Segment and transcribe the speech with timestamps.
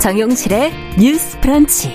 [0.00, 1.92] 정용실의 뉴스 프런치.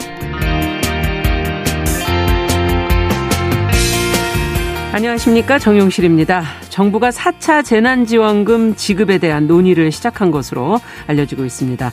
[4.94, 5.58] 안녕하십니까.
[5.58, 6.44] 정용실입니다.
[6.70, 11.92] 정부가 4차 재난지원금 지급에 대한 논의를 시작한 것으로 알려지고 있습니다.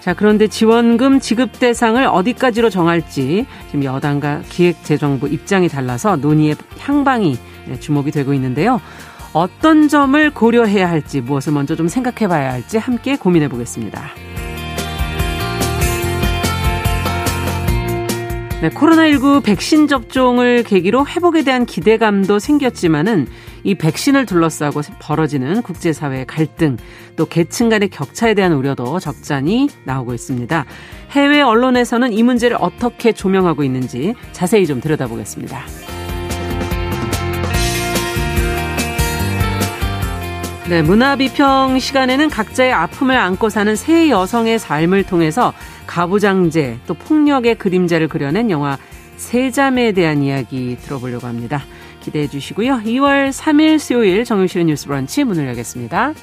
[0.00, 7.36] 자, 그런데 지원금 지급 대상을 어디까지로 정할지 지금 여당과 기획재정부 입장이 달라서 논의의 향방이
[7.78, 8.80] 주목이 되고 있는데요.
[9.34, 14.31] 어떤 점을 고려해야 할지 무엇을 먼저 좀 생각해 봐야 할지 함께 고민해 보겠습니다.
[18.62, 23.26] 네, 코로나19 백신 접종을 계기로 회복에 대한 기대감도 생겼지만은
[23.64, 26.76] 이 백신을 둘러싸고 벌어지는 국제사회의 갈등,
[27.16, 30.64] 또 계층 간의 격차에 대한 우려도 적잖이 나오고 있습니다.
[31.10, 36.01] 해외 언론에서는 이 문제를 어떻게 조명하고 있는지 자세히 좀 들여다보겠습니다.
[40.68, 45.52] 네, 문화 비평 시간에는 각자의 아픔을 안고 사는 세 여성의 삶을 통해서
[45.86, 48.78] 가부장제 또 폭력의 그림자를 그려낸 영화
[49.16, 51.62] 세자매에 대한 이야기 들어보려고 합니다.
[52.00, 52.82] 기대해 주시고요.
[52.84, 56.14] 2월 3일 수요일 정용실의 뉴스 브런치 문을 열겠습니다.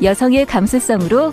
[0.00, 1.32] 여성의 감수성으로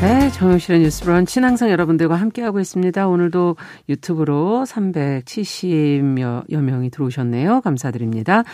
[0.00, 3.08] 네, 정영실의 뉴스 브런치 항상 여러분들과 함께하고 있습니다.
[3.08, 3.56] 오늘도
[3.88, 7.62] 유튜브로 370여 명이 들어오셨네요.
[7.62, 8.44] 감사드립니다.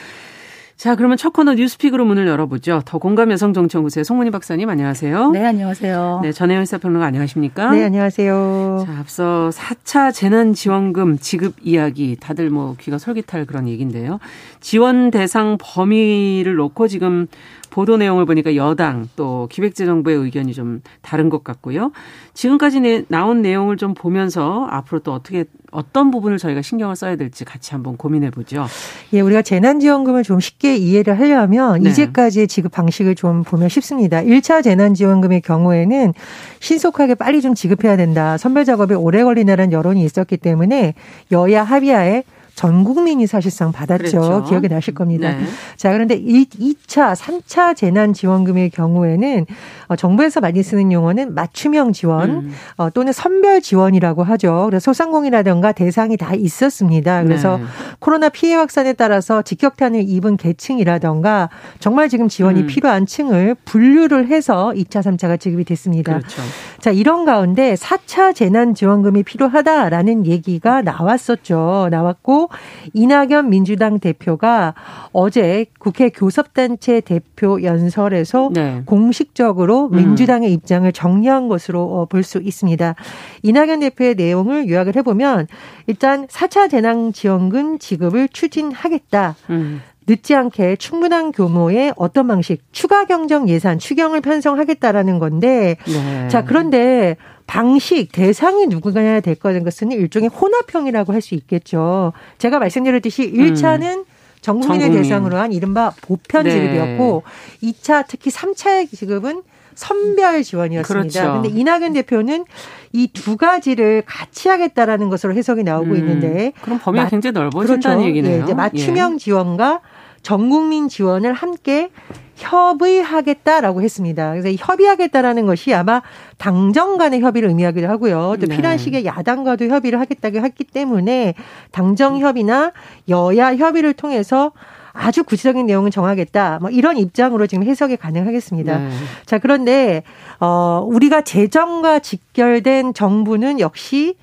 [0.76, 2.80] 자, 그러면 첫 코너 뉴스픽으로 문을 열어보죠.
[2.86, 5.30] 더 공감 여성 정치연구소의 송문희 박사님 안녕하세요.
[5.32, 6.20] 네, 안녕하세요.
[6.22, 7.72] 네, 전혜연 시사평론가 안녕하십니까?
[7.72, 8.84] 네, 안녕하세요.
[8.86, 14.20] 자, 앞서 4차 재난지원금 지급 이야기 다들 뭐 귀가 솔깃할 그런 얘기인데요.
[14.60, 17.26] 지원 대상 범위를 놓고 지금
[17.70, 21.92] 보도 내용을 보니까 여당 또 기획재정부의 의견이 좀 다른 것 같고요.
[22.34, 27.72] 지금까지 나온 내용을 좀 보면서 앞으로 또 어떻게 어떤 부분을 저희가 신경을 써야 될지 같이
[27.72, 28.66] 한번 고민해 보죠.
[29.12, 31.90] 예, 우리가 재난지원금을 좀 쉽게 이해를 하려면 네.
[31.90, 34.20] 이제까지의 지급 방식을 좀 보면 쉽습니다.
[34.22, 36.12] 1차 재난지원금의 경우에는
[36.58, 38.36] 신속하게 빨리 좀 지급해야 된다.
[38.36, 40.94] 선별 작업이 오래 걸리다는 여론이 있었기 때문에
[41.30, 42.24] 여야 합의하에
[42.60, 44.20] 전 국민이 사실상 받았죠.
[44.20, 44.44] 그렇죠.
[44.44, 45.32] 기억이 나실 겁니다.
[45.32, 45.44] 네.
[45.78, 49.46] 자, 그런데 2, 2차, 3차 재난지원금의 경우에는
[49.86, 52.52] 어, 정부에서 많이 쓰는 용어는 맞춤형 지원 음.
[52.76, 54.66] 어, 또는 선별 지원이라고 하죠.
[54.66, 57.22] 그래서 소상공인이라든가 대상이 다 있었습니다.
[57.22, 57.64] 그래서 네.
[57.98, 62.66] 코로나 피해 확산에 따라서 직격탄을 입은 계층이라든가 정말 지금 지원이 음.
[62.66, 66.18] 필요한 층을 분류를 해서 2차, 3차가 지급이 됐습니다.
[66.18, 66.42] 그렇죠.
[66.78, 71.88] 자, 이런 가운데 4차 재난지원금이 필요하다라는 얘기가 나왔었죠.
[71.90, 72.49] 나왔고
[72.92, 74.74] 이낙연 민주당 대표가
[75.12, 78.82] 어제 국회 교섭단체 대표 연설에서 네.
[78.86, 79.96] 공식적으로 음.
[79.96, 80.54] 민주당의 음.
[80.54, 82.94] 입장을 정리한 것으로 어, 볼수 있습니다.
[83.42, 85.46] 이낙연 대표의 내용을 요약을 해보면
[85.86, 89.36] 일단 4차 재난지원금 지급을 추진하겠다.
[89.50, 89.82] 음.
[90.10, 96.28] 늦지 않게 충분한 규모의 어떤 방식 추가 경정 예산 추경을 편성하겠다라는 건데 네.
[96.28, 97.16] 자 그런데
[97.46, 102.12] 방식 대상이 누구가 될 거는 것은 일종의 혼합형이라고 할 수 있겠죠.
[102.38, 104.04] 제가 말씀드렸듯이 1차는 음.
[104.40, 105.02] 전 국민을 전국민.
[105.02, 106.50] 대상으로 한 이른바 보편 네.
[106.50, 107.22] 지급이었고
[107.60, 107.72] 네.
[107.72, 109.42] 2차 특히 3차의 지급은
[109.74, 111.20] 선별 지원이었습니다.
[111.22, 111.58] 그런데 그렇죠.
[111.58, 112.44] 이낙연 대표는
[112.92, 115.96] 이 두 가지를 같이 하겠다라는 것으로 해석이 나오고 음.
[115.96, 118.08] 있는데 그럼 범위가 굉장히 넓어진다는 그렇죠.
[118.08, 118.40] 얘기네요.
[118.40, 119.18] 예, 이제 맞춤형 예.
[119.18, 119.80] 지원과
[120.22, 121.90] 전 국민 지원을 함께
[122.36, 124.32] 협의하겠다라고 했습니다.
[124.32, 126.02] 그래서 협의하겠다라는 것이 아마
[126.38, 128.36] 당정 간의 협의를 의미하기도 하고요.
[128.40, 128.56] 또 네.
[128.56, 131.34] 필요한 시기에 야당과도 협의를 하겠다고 했기 때문에
[131.70, 132.72] 당정 협의나
[133.08, 134.52] 여야 협의를 통해서
[134.92, 136.58] 아주 구체적인 내용을 정하겠다.
[136.60, 138.78] 뭐 이런 입장으로 지금 해석이 가능하겠습니다.
[138.78, 138.90] 네.
[139.26, 140.02] 자, 그런데
[140.38, 144.16] 어 우리가 재정과 직결된 정부는 역시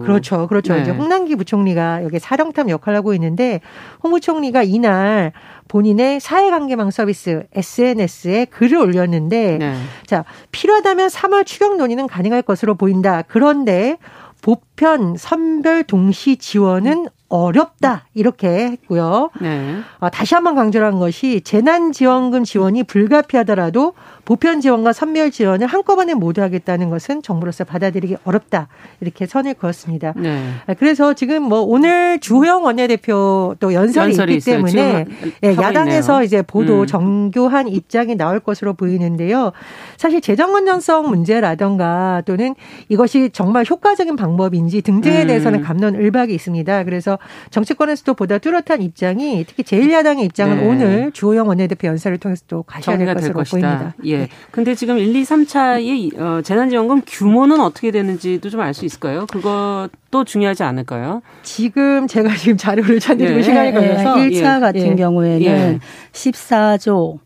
[0.00, 0.46] 예, 그렇죠.
[0.46, 0.74] 그렇죠.
[0.74, 0.82] 네.
[0.82, 3.60] 이제 홍남기 부총리가 여기 사령탑 역할을 하고 있는데
[4.02, 5.32] 홍 부총리가 이날
[5.68, 9.74] 본인의 사회관계망 서비스 SNS에 글을 올렸는데 네.
[10.06, 13.22] 자 필요하다면 3월 추경 논의는 가능할 것으로 보인다.
[13.28, 13.98] 그런데
[14.42, 19.30] 보편 선별 동시 지원은 어렵다 이렇게 했고요.
[19.40, 19.76] 네.
[19.98, 23.92] 어, 다시 한번 강조한 것이 재난지원금 지원이 불가피하더라도
[24.24, 28.68] 보편 지원과 선멸 지원을 한꺼번에 모두 하겠다는 것은 정부로서 받아들이기 어렵다
[29.00, 30.14] 이렇게 선을 그었습니다.
[30.16, 30.50] 네.
[30.66, 34.56] 아, 그래서 지금 뭐 오늘 주호영 원내대표 또 연설이, 연설이 있기 있어요.
[34.56, 35.06] 때문에
[35.44, 36.24] 예, 야당에서 있네요.
[36.24, 36.86] 이제 보도 음.
[36.86, 39.52] 정교한 입장이 나올 것으로 보이는데요.
[39.96, 42.54] 사실 재정 건전성 문제라던가 또는
[42.88, 45.26] 이것이 정말 효과적인 방법인지 등등에 음.
[45.26, 46.84] 대해서는 감론을박이 있습니다.
[46.84, 47.17] 그래서
[47.50, 50.66] 정치권에서도 보다 뚜렷한 입장이 특히 제1야당의 입장은 네.
[50.66, 53.94] 오늘 주호영 원내대표 연설을 통해서 또 가셔야 될 것으로 보입니다.
[54.04, 54.18] 예.
[54.18, 54.28] 네.
[54.50, 59.26] 근데 지금 1, 2, 3차의 어, 재난지원금 규모는 어떻게 되는지도 좀 알 수 있을까요?
[59.26, 61.22] 그것도 중요하지 않을까요?
[61.42, 63.42] 지금 제가 지금 자료를 찾는 예.
[63.42, 64.60] 시간이 걸려서 1차 예.
[64.60, 64.94] 같은 예.
[64.96, 65.78] 경우에는 예.
[66.12, 67.18] 14조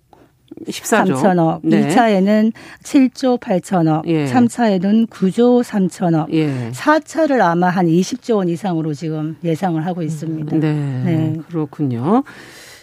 [0.67, 1.15] 14조.
[1.15, 1.61] 3천억.
[1.63, 1.89] 네.
[1.89, 4.07] 2차에는 7조 8천억.
[4.07, 4.27] 예.
[4.27, 6.33] 3차에는 9조 3천억.
[6.33, 6.71] 예.
[6.73, 10.57] 4차를 아마 한 20조 원 이상으로 지금 예상을 하고 있습니다.
[10.57, 10.73] 네.
[11.05, 11.37] 네.
[11.49, 12.23] 그렇군요.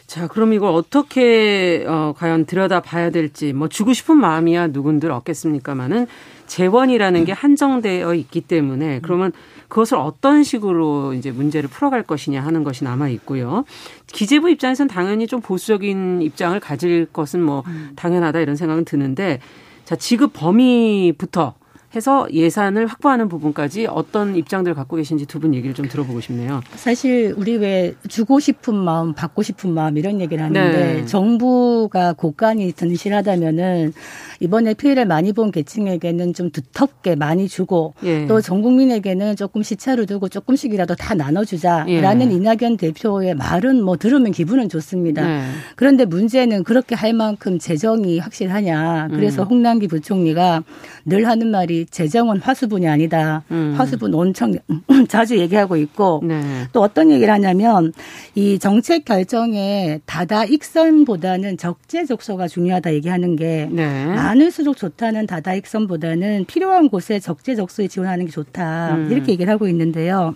[0.10, 6.08] 자, 그럼 이걸 어떻게 어 과연 들여다 봐야 될지 뭐 주고 싶은 마음이야 누군들 없겠습니까마는
[6.48, 9.32] 재원이라는 게 한정되어 있기 때문에 그러면
[9.68, 13.66] 그것을 어떤 식으로 이제 문제를 풀어갈 것이냐 하는 것이 남아 있고요.
[14.08, 17.64] 기재부 입장에서는 당연히 좀 보수적인 입장을 가질 것은 뭐
[17.96, 19.40] 당연하다 이런 생각은 드는데
[19.86, 21.54] 자, 지급 범위부터
[21.96, 26.60] 해서 예산을 확보하는 부분까지 어떤 입장들을 갖고 계신지 두 분 얘기를 좀 들어보고 싶네요.
[26.76, 31.06] 사실 우리 왜 주고 싶은 마음, 받고 싶은 마음 이런 얘기를 하는데 네.
[31.06, 33.94] 정부가 고간이 든실하다면은
[34.42, 38.28] 이번에 피해를 많이 본 계층에게는 좀 두텁게 많이 주고 예.
[38.28, 42.36] 또전 국민에게는 조금 시차를 두고 조금씩이라도 다 나눠주자라는 예.
[42.36, 45.26] 이낙연 대표의 말은 뭐 들으면 기분은 좋습니다.
[45.26, 45.46] 네.
[45.76, 49.08] 그런데 문제는 그렇게 할 만큼 재정이 확실하냐.
[49.12, 49.48] 그래서 음.
[49.48, 50.64] 홍남기 부총리가
[51.06, 53.44] 늘 하는 말이 재정은 화수분이 아니다.
[53.52, 53.76] 음.
[53.78, 54.54] 화수분 엄청
[55.08, 56.42] 자주 얘기하고 있고 네.
[56.74, 57.94] 또 어떤 얘기를 하냐면
[58.36, 64.06] 이 정책 결정에 다다 익선보다는 적재적소가 중요하다 얘기하는 게 네.
[64.06, 68.96] 많을수록 좋다는 다다 익선보다는 필요한 곳에 적재적소에 지원하는 게 좋다.
[68.96, 69.12] 음.
[69.12, 70.34] 이렇게 얘기를 하고 있는데요.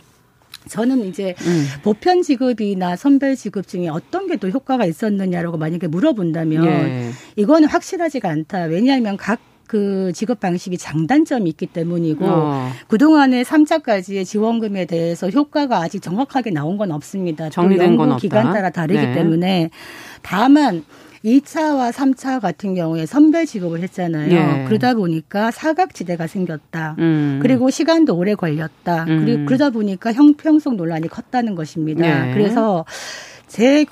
[0.69, 1.65] 저는 이제 음.
[1.83, 7.09] 보편 지급이나 선별 지급 중에 어떤 게 더 효과가 있었느냐라고 만약에 물어본다면 예.
[7.35, 8.63] 이거는 확실하지가 않다.
[8.63, 12.69] 왜냐하면 각 그 지급 방식이 장단점이 있기 때문이고 어.
[12.87, 17.49] 그동안의 3차까지의 지원금에 대해서 효과가 아직 정확하게 나온 건 없습니다.
[17.49, 18.21] 정리된 건 없다.
[18.21, 19.13] 기간 따라 다르기 네.
[19.13, 19.69] 때문에
[20.21, 20.83] 다만
[21.23, 24.31] 2차와 3차 같은 경우에 선별 지급을 했잖아요.
[24.31, 24.65] 예.
[24.67, 26.95] 그러다 보니까 사각지대가 생겼다.
[26.99, 27.39] 음.
[27.41, 29.05] 그리고 시간도 오래 걸렸다.
[29.05, 29.25] 음.
[29.25, 32.29] 그리고 그러다 보니까 형평성 논란이 컸다는 것입니다.
[32.29, 32.33] 예.
[32.33, 32.83] 그래서
[33.53, 33.85] 제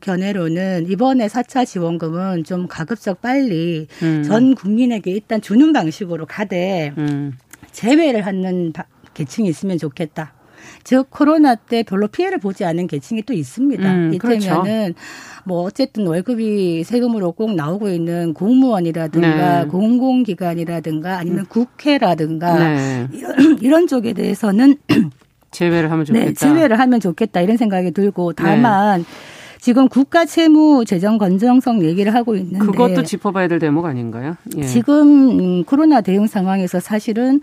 [0.00, 4.22] 견해로는 이번에 4차 지원금은 좀 가급적 빨리 음.
[4.22, 7.34] 전 국민에게 일단 주는 방식으로 가되 음.
[7.72, 8.72] 제외를 하는
[9.12, 10.32] 계층이 있으면 좋겠다.
[10.82, 13.84] 즉 코로나 때 별로 피해를 보지 않은 계층이 또 있습니다.
[13.84, 14.94] 음, 이때면은 그렇죠.
[15.44, 19.68] 뭐 어쨌든 월급이 세금으로 꼭 나오고 있는 공무원이라든가 네.
[19.68, 21.44] 공공기관이라든가 아니면 음.
[21.50, 23.08] 국회라든가 네.
[23.12, 24.76] 이런, 이런 쪽에 대해서는
[25.52, 26.26] 제외를 하면 좋겠다.
[26.26, 29.06] 네, 제외를 하면 좋겠다 이런 생각이 들고 다만 네.
[29.60, 34.36] 지금 국가 채무 재정 건전성 얘기를 하고 있는데 그것도 짚어봐야 될 대목 아닌가요?
[34.56, 34.64] 예.
[34.64, 37.40] 지금 코로나 대응 상황에서 사실은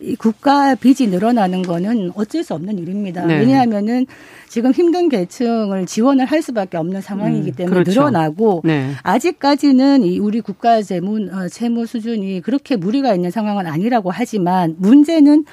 [0.00, 3.26] 이 국가 빚이 늘어나는 거는 어쩔 수 없는 일입니다.
[3.26, 3.40] 네.
[3.40, 4.06] 왜냐하면은
[4.48, 8.00] 지금 힘든 계층을 지원을 할 수밖에 없는 상황이기 음, 때문에 음, 그렇죠.
[8.00, 8.92] 늘어나고 네.
[9.02, 15.44] 아직까지는 이 우리 국가 재무 어, 채무 수준이 그렇게 무리가 있는 상황은 아니라고 하지만 문제는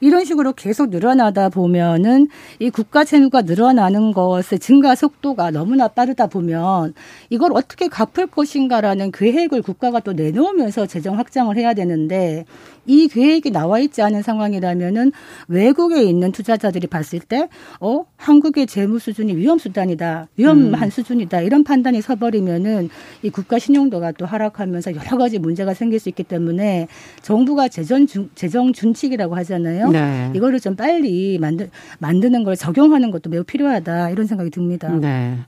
[0.00, 2.28] 이런 식으로 계속 늘어나다 보면은
[2.58, 6.94] 이 국가 채무가 늘어나는 것의 증가 속도가 너무나 빠르다 보면
[7.28, 12.44] 이걸 어떻게 갚을 것인가라는 계획을 국가가 또 내놓으면서 재정 확장을 해야 되는데
[12.86, 15.12] 이 계획이 나와 있지 않은 상황이라면은
[15.48, 20.90] 외국에 있는 투자자들이 봤을 때, 어, 한국의 재무 수준이 위험 수단이다, 위험한 음.
[20.90, 22.88] 수준이다 이런 판단이 서버리면은
[23.22, 26.88] 이 국가 신용도가 또 하락하면서 여러 가지 문제가 생길 수 있기 때문에
[27.22, 29.89] 정부가 재정 준, 재정 준칙이라고 하잖아요.
[29.98, 30.30] 네.
[30.34, 31.68] 이거를 좀 빨리 만드
[31.98, 34.88] 만드는 걸 적용하는 것도 매우 필요하다 이런 생각이 듭니다.
[34.90, 35.38] 네.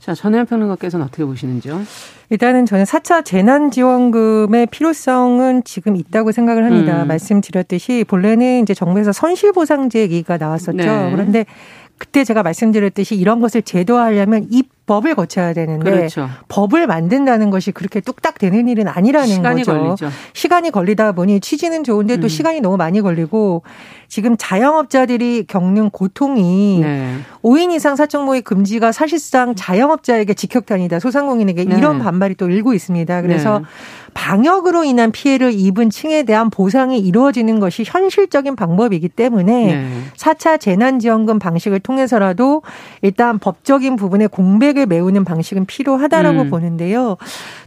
[0.00, 1.82] 자, 전혜연 평론가께서는 어떻게 보시는지요?
[2.30, 7.02] 일단은 저는 4차 재난지원금의 필요성은 지금 있다고 생각을 합니다.
[7.02, 7.08] 음.
[7.08, 10.76] 말씀드렸듯이 본래는 이제 정부에서 선실보상제 얘기가 나왔었죠.
[10.76, 11.10] 네.
[11.12, 11.44] 그런데
[11.98, 16.28] 그때 제가 말씀드렸듯이 이런 것을 제도화하려면 입 법을 거쳐야 되는데 그렇죠.
[16.48, 19.78] 법을 만든다는 것이 그렇게 뚝딱 되는 일은 아니라는 시간이 거죠.
[19.78, 20.10] 걸리죠.
[20.32, 22.28] 시간이 걸리다 보니 취지는 좋은데 또 음.
[22.28, 23.62] 시간이 너무 많이 걸리고
[24.08, 27.14] 지금 자영업자들이 겪는 고통이 네.
[27.44, 30.98] 5인 이상 사적 모임 금지가 사실상 자영업자에게 직격탄이다.
[30.98, 31.78] 소상공인에게 네.
[31.78, 33.22] 이런 반발이 또 일고 있습니다.
[33.22, 33.64] 그래서 네.
[34.14, 39.88] 방역으로 인한 피해를 입은 층에 대한 보상이 이루어지는 것이 현실적인 방법이기 때문에 네.
[40.16, 42.62] 4차 재난지원금 방식을 통해서라도
[43.02, 46.50] 일단 법적인 부분에 공백을 메우는 방식은 필요하다라고 음.
[46.50, 47.16] 보는데요.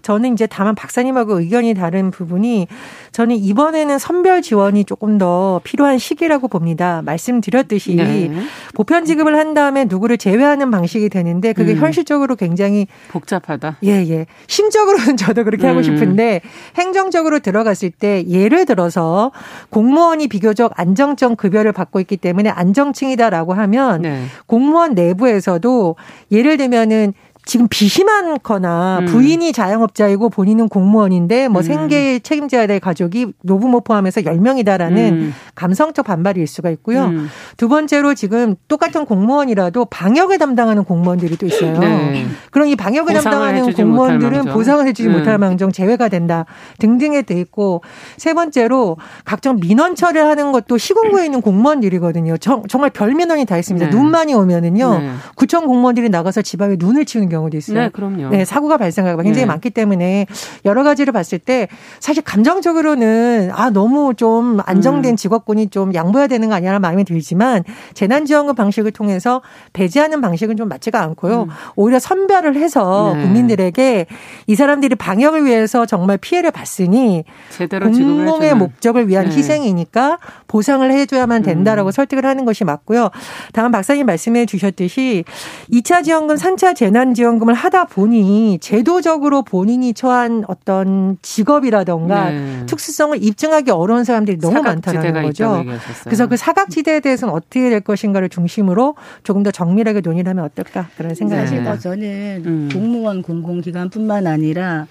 [0.01, 2.67] 저는 이제 다만 박사님하고 의견이 다른 부분이
[3.11, 7.01] 저는 이번에는 선별 지원이 조금 더 필요한 시기라고 봅니다.
[7.05, 8.31] 말씀드렸듯이 네.
[8.73, 11.77] 보편 지급을 한 다음에 누구를 제외하는 방식이 되는데 그게 음.
[11.77, 13.77] 현실적으로 굉장히 복잡하다.
[13.83, 14.25] 예, 예.
[14.47, 15.69] 심적으로는 저도 그렇게 음.
[15.69, 16.41] 하고 싶은데
[16.75, 19.31] 행정적으로 들어갔을 때 예를 들어서
[19.69, 24.23] 공무원이 비교적 안정적 급여를 받고 있기 때문에 안정층이다라고 하면 네.
[24.45, 25.95] 공무원 내부에서도
[26.31, 27.13] 예를 들면 은
[27.45, 27.67] 지금
[28.05, 29.05] 많거나 음.
[29.05, 31.63] 부인이 자영업자이고 본인은 공무원인데 뭐 음.
[31.63, 35.33] 생계 책임져야 될 가족이 노부모 포함해서 10명이다라는 음.
[35.55, 37.05] 감성적 반발일 수가 있고요.
[37.05, 37.27] 음.
[37.57, 41.77] 두 번째로 지금 똑같은 공무원이라도 방역을 담당하는 공무원들이 또 있어요.
[41.79, 42.25] 네.
[42.51, 45.13] 그럼 이 방역을 담당하는 공무원들은 보상을 해주지 음.
[45.13, 46.45] 못할 망정 제외가 된다
[46.79, 47.81] 등등에 돼 있고
[48.17, 52.37] 세 번째로 각종 민원 처리를 하는 것도 시군구에 있는 공무원들이거든요.
[52.37, 53.87] 정, 말 별 민원이 다 있습니다.
[53.87, 53.91] 네.
[53.91, 54.99] 눈 많이 오면은요.
[54.99, 55.11] 네.
[55.35, 57.79] 구청 공무원들이 나가서 집 앞에 눈을 치우는 경우도 있어요.
[57.79, 58.29] 네, 그럼요.
[58.29, 59.45] 네, 사고가 발생하고 굉장히 네.
[59.45, 60.25] 많기 때문에
[60.65, 61.67] 여러 가지를 봤을 때
[61.99, 65.15] 사실 감정적으로는 아 너무 좀 안정된 음.
[65.15, 67.63] 직업군이 좀 양보해야 되는 거 아니냐는 마음이 들지만
[67.93, 69.41] 재난지원금 방식을 통해서
[69.73, 71.43] 배제하는 방식은 좀 맞지가 않고요.
[71.43, 71.49] 음.
[71.75, 73.23] 오히려 선별을 해서 네.
[73.23, 74.05] 국민들에게
[74.47, 77.23] 이 사람들이 방역을 위해서 정말 피해를 봤으니
[77.69, 79.35] 공공의 목적을 위한 네.
[79.35, 81.91] 희생이니까 보상을 해줘야만 된다라고 음.
[81.91, 83.09] 설득을 하는 것이 맞고요.
[83.51, 85.23] 다음 박사님 말씀해 주셨듯이
[85.71, 92.65] 2차 지원금, 3차 재난지원금 지원금을 하다 보니 제도적으로 본인이 처한 어떤 직업이라던가 네.
[92.65, 95.63] 특수성을 입증하기 어려운 사람들이 너무 많다는 거죠.
[96.03, 101.15] 그래서 그 사각지대에 대해서는 어떻게 될 것인가를 중심으로 조금 더 정밀하게 논의를 하면 어떨까 그런
[101.15, 101.73] 생각이 듭니다.
[101.73, 101.79] 네.
[101.79, 102.69] 저는 음.
[102.73, 104.87] 공무원 공공기관뿐만 아니라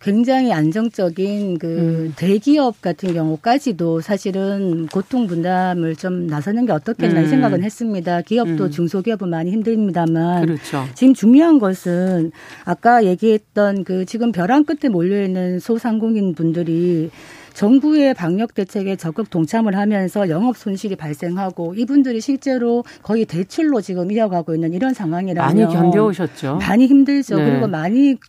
[0.00, 2.14] 굉장히 안정적인 그 음.
[2.16, 7.24] 대기업 같은 경우까지도 사실은 고통 분담을 좀 나서는 게 어떻겠나 음.
[7.24, 8.22] 이 생각은 했습니다.
[8.22, 8.70] 기업도 음.
[8.70, 10.84] 중소기업은 많이 힘듭니다만 그렇죠.
[10.94, 12.30] 지금 중요한 것은
[12.64, 17.10] 아까 얘기했던 그 지금 벼랑 끝에 몰려 있는 소상공인 분들이
[17.58, 24.54] 정부의 방역 대책에 적극 동참을 하면서 영업 손실이 발생하고 이분들이 실제로 거의 대출로 지금 이어가고
[24.54, 26.58] 있는 이런 상황이라면 많이 견뎌오셨죠.
[26.60, 27.36] 많이 힘들죠.
[27.36, 27.50] 네.
[27.50, 28.14] 그리고 많이